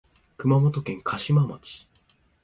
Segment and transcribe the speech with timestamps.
[0.35, 1.87] 熊本県嘉島町